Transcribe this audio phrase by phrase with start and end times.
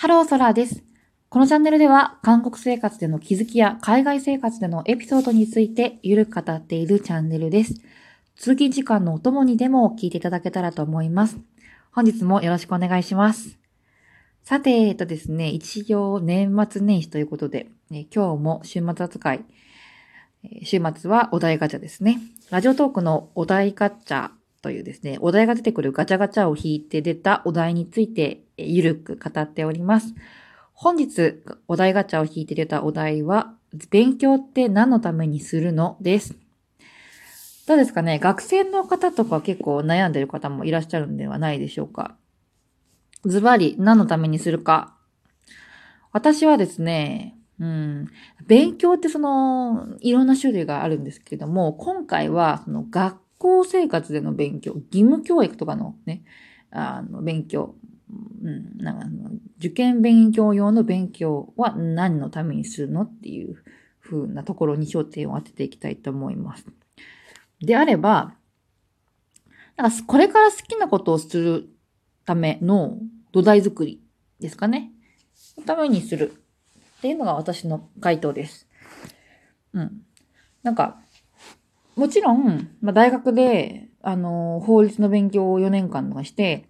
[0.00, 0.82] ハローソラーです。
[1.28, 7.74] このチャンネルでは、韓国生活での気づきや海外生活でのエピソードについてゆるく語っているチャンネルです。
[8.34, 11.36] 通勤時間のお供にでも聞いていただけたらと思います。
[11.92, 13.58] 本日もよろしくお願いします。
[14.42, 19.44] さて、えっとですね、一応年末年始ということで、え今日も週末扱い、
[20.64, 22.20] 週末はお題ガチャですね。
[22.48, 24.30] ラジオトークのお題ガチャ
[24.62, 30.14] というですね、お題が出てくるガチャガチャを引いて出たお題について、えゆるく語っております。
[30.74, 33.54] 本日、お題ガチャを引いて出たお題は、
[33.90, 35.96] 勉強って何のためにするの？
[36.00, 36.34] です。
[37.66, 38.18] どうですかね？
[38.18, 42.16] 学生の方とか結構悩んでる方もいらっしゃるんではないでしょうか？
[43.24, 44.96] ズバリ何のためにするか
[46.12, 48.08] 私はですね、うん、
[48.46, 56.22] 勉強ってその、いろんな種類があるんですけども、今回はその学校生活での勉強、義務教育とかのね、
[56.70, 57.74] あの、勉強、
[58.42, 59.06] うん、なんか
[59.58, 63.56] 受験勉強用の勉強は何のためにするのっていう
[64.02, 66.66] 風なところに焦点を当てていきたいと思います。
[67.60, 68.34] であれば、
[69.76, 71.70] なんかこれから好きなことをする
[72.26, 72.98] ための
[73.32, 74.02] 土台作り
[74.38, 74.92] ですかね。
[75.56, 76.32] のためにする
[76.98, 78.68] っていうのが私の回答です。
[79.72, 80.02] うん。
[80.62, 81.00] なんか、
[82.00, 86.64] もちろん、まあ、大学で、あの、法律の勉強を4年間とかして、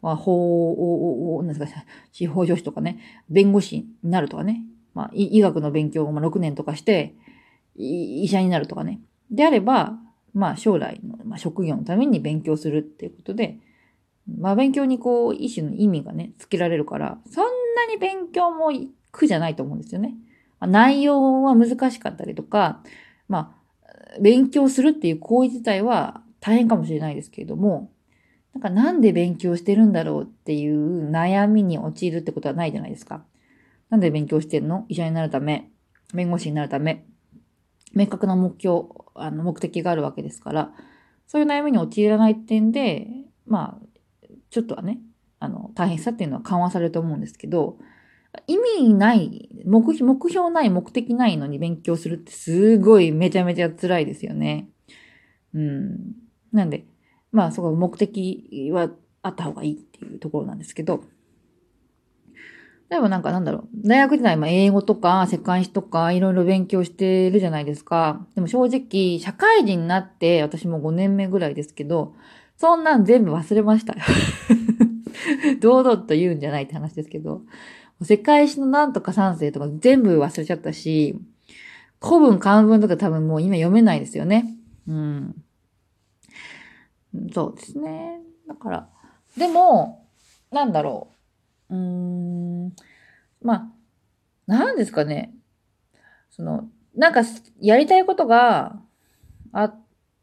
[0.00, 4.62] まあ、法を、なんですか、司法書士とかね、弁護士になるとかね、
[4.94, 7.14] まあ、医学の勉強を6年とかして、
[7.76, 9.00] 医者になるとかね。
[9.30, 9.98] であれば、
[10.32, 13.58] まあ、将来の、まあ、職業のために勉強するっていうことで、
[14.38, 17.44] まあ、勉強にこう、一種の意味がね、つけられるから、そん
[17.76, 18.72] なに勉強も
[19.12, 20.14] 苦じゃないと思うんですよね。
[20.58, 22.82] まあ、内容は難しかったりとか、
[23.28, 23.59] まあ、
[24.20, 27.92] 勉強するっていう行為自体は大変かもしれないですけれども、
[28.54, 33.22] なんかなんで勉強してるんだろうっていう悩みに陥るってことはないじゃないですか。
[33.90, 34.86] なんで勉強してんの？
[34.88, 35.70] 医者になるため、
[36.14, 37.04] 弁護士になるため、
[37.92, 40.72] 明確な目標、あの目的があるわけですから、
[41.26, 43.06] そういう悩みに陥らない点で、
[43.46, 43.86] まあ、
[44.50, 44.98] ちょっとはね、
[45.38, 47.78] あの、大変さっていうのは緩和されると思うんですけど、
[48.46, 54.68] 意味ない、目標ない、目的ないのに勉強するってすごいめちゃめちゃ辛いですよね。
[55.54, 56.14] うん。
[56.52, 56.86] なんで、
[57.32, 58.90] まあ、そこ目的は
[59.22, 61.04] あった方がいいっていうところなんですけど、
[62.90, 68.26] 例えばなんかなんだろう、大学時代、ま、英語とか世界史とかいろいろ勉強してるじゃないですか。
[68.34, 72.14] でも正直、社会人になって、私も5年目ぐらいですけど、
[72.56, 73.94] そんなん全部忘れました。
[75.60, 77.42] 堂々と言うんじゃないって話ですけど、
[78.02, 81.18] 世界史のなんとか三世とか全部忘れちゃったし、
[82.02, 84.56] 古文漢文とか多分もう今読めないですよね。
[84.88, 85.44] うん。
[87.32, 88.20] そうですね。
[88.48, 88.88] だから、
[89.36, 90.06] でも、
[90.50, 91.08] なんだろ
[91.68, 91.74] う。
[91.74, 92.72] うーん。
[93.42, 93.70] まあ、
[94.46, 95.34] なんですかね。
[96.30, 97.22] その、なんか、
[97.60, 98.80] やりたいことが
[99.52, 99.74] あ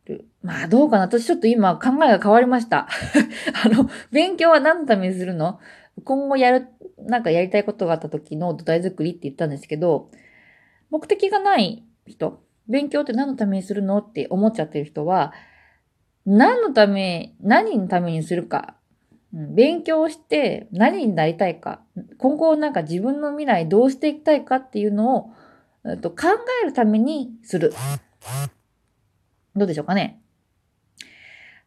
[0.05, 0.25] る。
[0.41, 1.03] まあ、どうかな。
[1.03, 2.87] 私ちょっと今考えが変わりました。
[3.65, 5.59] あの、勉強は何のためにするの？
[6.03, 6.67] 今後やる、
[6.99, 10.11] なんかやりたいことがあった時の土台作りって言ったんですけど、
[10.89, 15.33] 目的がない人、勉強って何のためにするのって思っちゃってる人は、
[16.25, 18.75] 何のため、何のためにするか、
[19.33, 21.81] 勉強して何になりたいか、
[22.17, 25.29] 今後なんか自分の未来どうしていきたいかっていうのを、
[25.85, 26.27] えっと、考
[26.63, 27.73] えるためにする。
[29.55, 30.21] どうでしょうかね。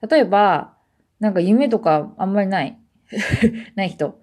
[0.09, 0.75] 例えば、
[1.19, 2.79] なんか夢とかあんまりない。
[3.75, 4.20] ない人。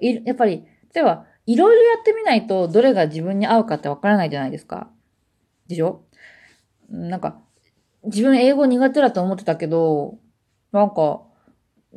[0.00, 0.64] やっぱり、
[0.94, 4.90] 例えば、いろいろやってみないとどれが自分に合うかってわからないじゃないですか。
[5.66, 6.04] でしょ？
[6.88, 7.40] なんか、
[8.04, 10.18] 自分英語苦手だと思ってたけど、
[10.72, 11.22] なんか、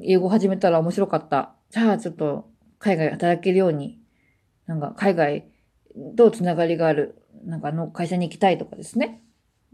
[0.02, 1.56] 英語始めたら面白かった。
[1.70, 2.50] じゃあちょっと
[2.80, 4.00] 海外働けるように、
[4.66, 5.48] なんか海外
[6.16, 9.22] とつながりがある、なんかの会社に行きたいとかですね。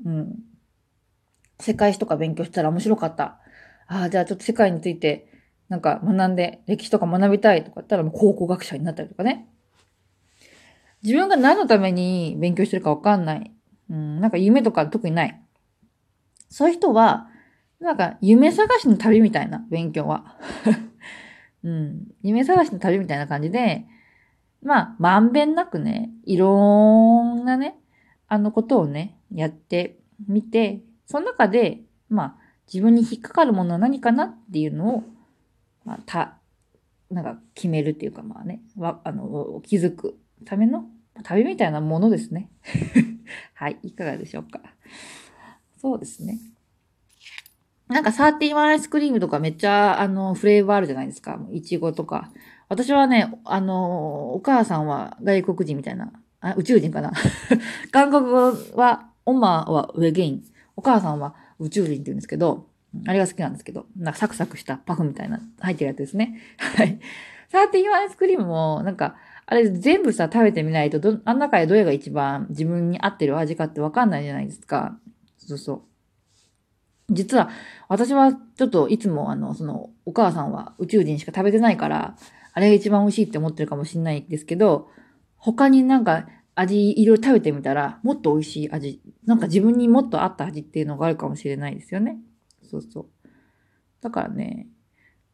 [0.05, 0.35] うん。
[1.59, 3.39] 世界史とか勉強したら面白かった。
[3.87, 5.27] ああ、じゃあちょっと世界について、
[5.69, 9.47] なんか学んで歴史とか学びたいとか言ったらもう考古学者になったりとかね。
[11.03, 13.51] 自分が何のために勉強してるかわかんない。
[13.89, 15.41] うん、なんか夢とか特にない。
[16.49, 17.27] そういう人は、
[17.79, 20.35] なんか夢探しの旅みたいな勉強は。
[21.63, 23.85] うん、夢探しの旅みたいな感じで、
[24.61, 27.77] まあ、まんべんなくね、いろんなね、
[28.27, 32.35] あのことをね、やってみて、その中で、まあ、
[32.71, 35.03] 自分に引っかかるものは何かなっていうのを、
[35.85, 36.37] まあ、た、
[37.09, 40.85] なんか決めるっていうか、まあね、わ、あの、気づくための
[41.23, 42.49] 旅みたいなものですね。
[43.53, 44.61] はい、いかがでしょうか。
[45.77, 46.39] そうですね。
[47.87, 51.39] なんかサーティワンアイスクリームとかめっちゃ、あの、フレーバーあるじゃないですか。
[51.51, 52.31] いちごとか。
[52.67, 56.13] 私はね、あの、お母さんは外国人みたいな。
[56.39, 57.11] あ、宇宙人かな。
[57.91, 60.43] 韓国語は、オマはウェゲイン。
[60.75, 62.68] お母さんは宇宙人って言うんですけど、
[63.07, 66.39] あれが好きなんですけど、なんかサクサクしたパフみたいな入ってるやつですね。
[66.57, 66.99] はい。
[67.49, 69.15] サーティワンアイスクリームも、なんか、
[69.45, 74.99] あれ全部さ、食べてみないと、ど、あん中でどれが一番自分に合ってる味かってわかんないじゃないですか。
[75.37, 75.81] そうそう。
[77.11, 77.49] 実は、
[77.87, 82.15] 私はちょっといつもあの、その、お母さんは宇宙人しか食べてないから、
[82.53, 84.89] あれが一番美味しいって思ってるかもしれないですけど、
[85.37, 92.17] 他になんか味いろいろ食べてみたら、もっと美味しい味、なんか自分にもっと合った味っていうのがあるかもしれないですよね。
[92.69, 93.07] そうそう。
[94.01, 94.67] だからね、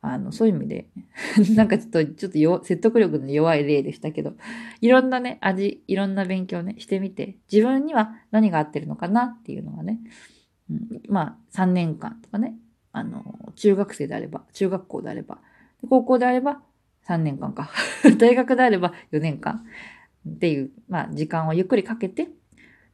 [0.01, 0.87] あの、そういう意味で
[1.55, 4.33] なんかちょっと、ちょっと説得力の弱い例でしたけど、
[4.81, 9.99] いろんなね、味、いろんな勉強ね、してみて、自分には何が合ってるのかなっていうのがね、
[10.69, 12.55] うん、まあ、3年間とかね、
[12.91, 15.39] あの、中学生であれば、中学校であれば、
[15.89, 16.61] 高校であれば
[17.07, 17.69] 3年間か。
[18.17, 19.65] 大学であれば4年間
[20.27, 22.29] っていう、まあ、時間をゆっくりかけて、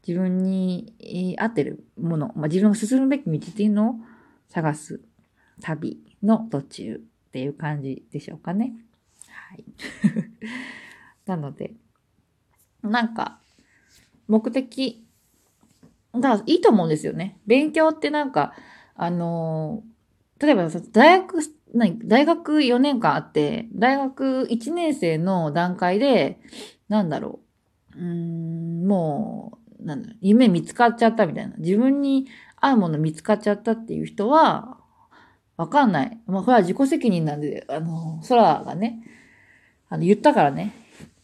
[0.08, 3.96] 自分に合ってるもの、まあ、自分が進むべき道っていうのを
[4.52, 5.02] 探す
[5.62, 8.74] 旅の途中っていう感じでしょうかね。
[9.28, 9.66] はい。
[11.26, 11.74] なので、
[12.84, 13.40] なんか、
[14.28, 15.08] 目的
[16.20, 17.38] だいいと思うんですよね。
[17.48, 18.54] 勉強ってなんか、
[18.96, 21.40] あのー、例えば大学、
[21.74, 26.40] 何大学4年間あって、大学1年生の段階で、
[26.90, 27.40] なんだろ
[27.96, 28.00] う。
[28.00, 31.56] うん、もう、なんだ、夢見つかっちゃったみたいな。
[31.58, 32.28] 自分に
[32.62, 34.78] 合うもの見つかっちゃったっていう人は、
[35.58, 36.20] わかんない。
[36.28, 39.04] まあ、これは自己責任なんで、あの、空がね、
[39.90, 40.74] あの、言ったからね、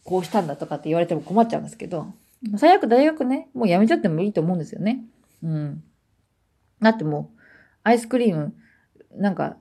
[0.04, 2.12] こうしたんだとかって言われても困っちゃうんですけど、
[2.56, 5.04] 最悪大学ね、もうやめちゃってもいいと思うんですよね。
[5.42, 5.82] うん。
[6.80, 7.38] だってもう、
[7.84, 8.54] アイスクリーム、
[9.16, 9.56] なんか、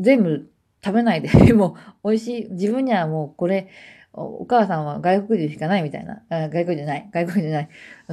[0.00, 0.50] 全部
[0.84, 2.50] 食べないで もう、美味しい。
[2.52, 3.68] 自分にはもうこれ、
[4.12, 6.22] お母さんは外国人しかないみたいな。
[6.30, 7.08] 外国人じゃない。
[7.12, 7.68] 外国人じゃない。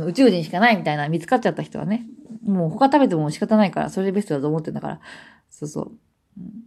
[0.07, 2.05] 宇宙人しかないみたいな見つかっちゃった人はね。
[2.45, 4.99] もう他食べても仕方ないから、それでベストだと思ってんだから。
[5.49, 5.91] そうそう。
[6.37, 6.63] うん、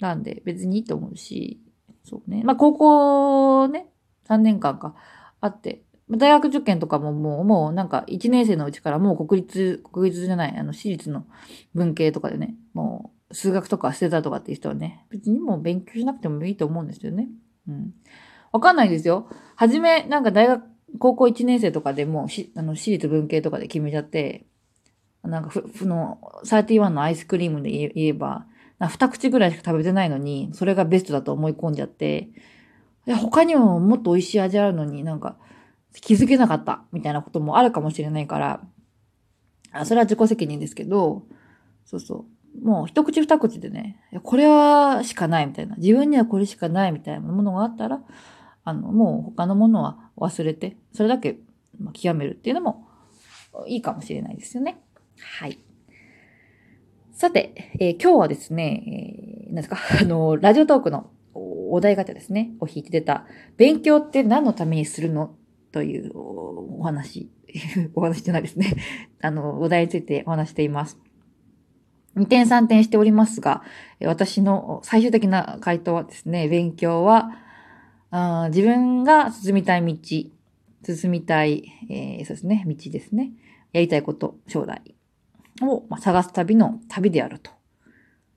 [0.00, 1.60] なんで、別にいいと思うし、
[2.04, 2.42] そうね。
[2.44, 3.88] まあ、高校ね、
[4.26, 4.94] 3年間か、
[5.40, 11.26] あって、大学受験とかももう、もうなんか1年生のうちからもう国立、国立じゃない、あの私立の
[11.74, 17.28] 文系とかでね、もう数学とか捨てたとかっていう人はね、別にもう勉強しなくてもいいと思うんですよね。
[17.68, 17.92] うん。
[18.52, 19.28] わかんないですよ。
[19.56, 20.64] はじめ、なんか大学、
[20.98, 24.46] 高校1年生とかでもう、あの、私立文系とかで決めちゃって、
[25.24, 28.46] なんかふ、ふの、31のアイスクリームで言えば、
[28.80, 32.28] 二口ぐらいしか食べてないのに、それがベストだと思い込んじゃって、
[33.06, 35.36] いや、他にももっと美味しい味あるのになんか、
[36.00, 38.60] 気づけなかったみたいなこともあるかもしれないから、
[39.72, 41.24] あそれは自己責任ですけど、
[41.84, 42.26] そうそ
[42.60, 42.64] う。
[42.64, 48.00] もう一口二口でね、これはしかないみたいな、自分にはこれしかないみたいなものがあったら、
[48.64, 51.38] あの、もう他のものは忘れて、それだけ
[51.92, 52.88] 極めるっていうのも
[53.66, 54.80] いいかもしれないですよね。
[55.20, 55.58] はい。
[57.12, 63.26] さて、えー、今日はですね、えー、何ですか、 あの、ラジオトークのお題型ですね、を引いて出た、
[63.56, 65.34] 勉強って何のためにするの？
[65.72, 67.30] というお話、
[67.94, 68.74] お話じゃないですね。
[69.20, 70.98] あの、お題についてお話しています。
[72.16, 73.62] 2点3点しておりますが、
[74.00, 77.30] 私の最終的な回答はですね、勉強は、
[78.10, 79.98] あ自分が進みたい道、
[80.84, 83.32] 進みたい、えー、そうですね、道ですね。
[83.72, 84.94] やりたいこと、将来
[85.62, 87.50] を、探す旅の旅であると。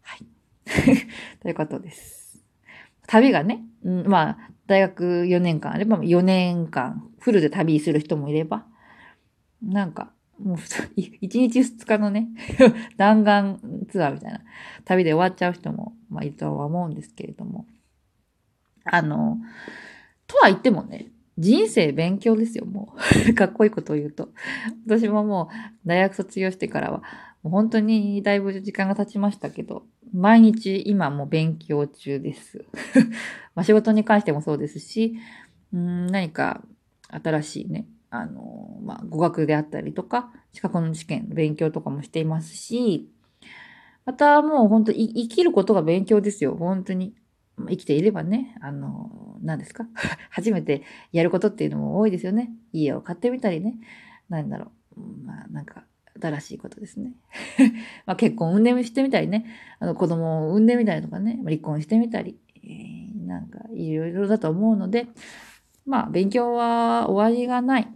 [0.02, 0.26] はい。
[1.42, 2.44] ということです。
[3.08, 4.38] 旅がね、うん、まあ、
[4.68, 8.66] 大学4年間あれば、4年間フルで旅する人もいれば、
[9.62, 10.58] なんか、もう、
[10.98, 12.30] 1日2日のね、
[12.98, 13.60] 弾丸
[13.90, 14.42] ツアーみたいな
[14.86, 17.66] 旅で終わっちゃう人も、まあ、いるとは思うんですけれども。
[18.84, 19.38] あの、
[20.28, 21.08] とは言ってもね、
[21.42, 22.96] 人生勉強ですよ、も
[23.28, 23.34] う。
[23.34, 24.30] かっこいいことを言うと。
[24.86, 27.00] 私ももう、大学卒業してからは、
[27.44, 29.84] もう本当にだいぶ時間が経ちましたけど、
[30.14, 32.66] 毎日今も勉強中です。
[33.56, 35.18] まあ仕事に関してもそうですし、
[35.74, 36.62] うん何か
[37.10, 43.10] 新しいね、あの、まあ語学であったりとか、資格の試験の勉強とかもしていますし、
[44.06, 47.16] またもう本当生きることが勉強ですよ、本当に。
[47.70, 49.88] 生きていればね、あの、何ですか？
[50.30, 52.52] 初めてやることっていうのも多いですよね。
[52.74, 53.76] 家を買ってみたりね。
[54.30, 55.00] なんだろう。
[55.26, 55.86] まあなんか、
[56.22, 57.14] 新しいことですね。
[58.06, 59.46] まあ結婚を産んでしてみたりね、
[59.80, 65.08] あの子供を産んでみたりとかね、離婚してみたり、えー、なんかいろいろだと思うので、
[65.86, 67.88] まあ勉強は終わりがない。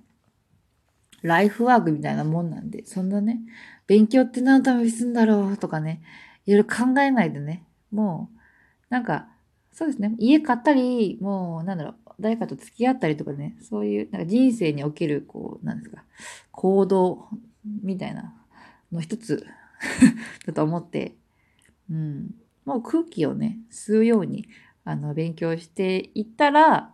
[1.22, 3.42] ライフワークみたいなもんなんで、そんなね、
[3.88, 5.58] 勉強って何のためにするんだろう？
[5.58, 6.02] とかね、
[6.46, 8.38] いろいろ考えないでね、もう、
[8.90, 9.28] なんか、
[9.76, 16.02] そうですね、家買ったり、もう、なんだろう、誰かと付き合ったりとかね、そういう、なんか人生における、こう、なんですか、
[16.52, 17.28] 行動
[17.84, 18.34] みたいな
[18.94, 19.46] の一つ
[20.48, 21.18] だと思って、
[21.92, 24.48] うん、もう空気をね、吸うように、
[24.86, 26.94] あの、勉強していったら、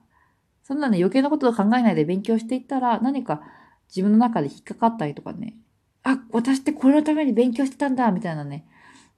[0.64, 3.44] そんなね、余計なことを考えないで勉強していったら、何か
[3.90, 5.56] 自分の中で引っかかったりとかね、
[6.02, 8.66] あ、私ってこれのために勉強してたんだ、みたいなね、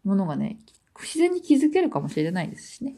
[0.03, 0.59] ものがね、
[0.99, 2.97] 自然に気づけるかもしれないですしね。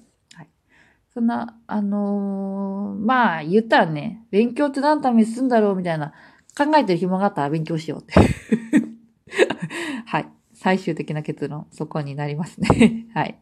[1.16, 6.12] そんな、あのー、まあ、言ったらね、勉強って何のためにするんだろうみたいな、
[6.58, 8.16] 考えてる暇があったら勉強しようって。
[10.06, 10.30] はい。
[10.54, 13.08] 最終的な結論、そこになりますね。
[13.16, 13.40] はい。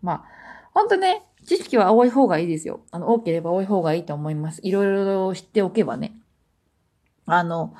[0.00, 0.24] まあ、
[0.72, 2.80] ほんとね、知識は多い方がいいですよ。
[2.90, 4.62] あの、多ければ多い方がいいと思います。
[4.64, 6.16] いろいろ知っておけばね。
[7.26, 7.74] あの、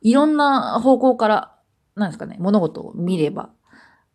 [0.00, 1.54] いろんな方向から、
[1.96, 3.50] なんですかね、物事を見れば、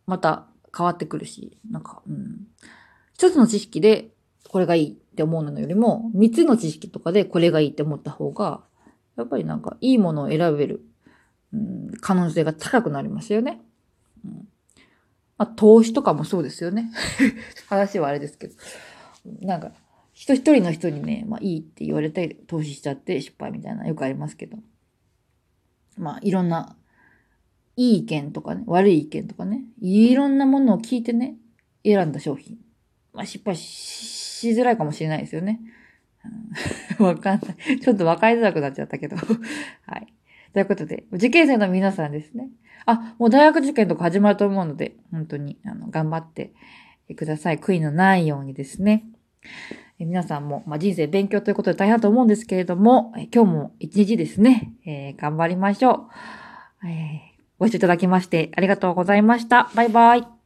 [0.06, 2.48] また変わってくるし、なんか、うん。
[3.16, 4.10] 一つの知識で
[4.50, 8.60] これがいいって思うのよりも、三つの知識とかでこれがいいって思った方が、
[9.16, 10.82] やっぱりなんかいいものを選べる、
[11.54, 13.62] うん、可能性が高くなりますよね。
[14.22, 14.48] うん、
[15.38, 16.90] まあ、投資とかもそうですよね。
[17.70, 18.54] 話はあれですけど。
[19.40, 19.72] なんか、
[20.12, 24.58] 人一人の人にね、まあいいって言われて投資しちゃって失敗みたいなよくありますけど。
[25.96, 26.76] まあいろんな、
[27.76, 31.36] いい意見とかね、悪い意見とかね、いろんなものを聞いてね、
[31.82, 32.58] 選んだ商品。
[33.16, 35.60] まあ失敗しづらいかもしれないですよね。
[36.98, 37.80] わかんない。
[37.80, 39.16] ちょっと分かりづらくなっちゃったけど。
[39.86, 40.12] はい。
[40.52, 42.48] ということで、受験生の皆さんですね。
[42.86, 46.52] あ、もう大学受験とか始まると思うので、本当に、あの、頑張って
[47.16, 47.58] ください。
[47.58, 49.04] 悔いのないようにですね。
[49.98, 56.08] え皆さんも、まあ、人生勉強ということで大変だと思うんですけれども、え今日も一日ですね、えー、頑張りましょ
[56.82, 57.36] う、えー。
[57.58, 59.70] ご視聴いただきましてありがとうございました。
[59.74, 60.26] バイバイ。